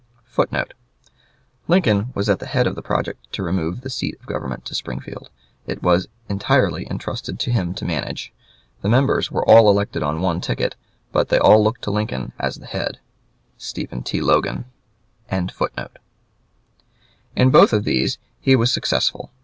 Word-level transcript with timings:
[Footnote: 0.25 0.73
"Lincoln 1.67 2.11
was 2.15 2.27
at 2.27 2.39
the 2.39 2.47
head 2.47 2.65
of 2.65 2.73
the 2.73 2.81
project 2.81 3.31
to 3.33 3.43
remove 3.43 3.81
the 3.81 3.89
seat 3.91 4.15
of 4.19 4.25
government 4.25 4.65
to 4.65 4.73
Springfield; 4.73 5.29
it 5.67 5.83
was 5.83 6.07
entirely 6.27 6.87
intrusted 6.89 7.37
to 7.37 7.51
him 7.51 7.75
to 7.75 7.85
manage. 7.85 8.33
The 8.81 8.89
members 8.89 9.29
were 9.31 9.47
all 9.47 9.69
elected 9.69 10.01
on 10.01 10.19
one 10.19 10.41
ticket, 10.41 10.75
but 11.11 11.29
they 11.29 11.37
all 11.37 11.63
looked 11.63 11.83
to 11.83 11.91
Lincoln 11.91 12.33
as 12.39 12.55
the 12.55 12.65
head" 12.65 12.99
STEPHEN 13.59 14.01
T, 14.01 14.21
LOGAN.] 14.21 14.65
In 15.29 15.51
both 17.51 17.71
of 17.71 17.83
these 17.83 18.17
he 18.39 18.55
was 18.55 18.73
successful. 18.73 19.29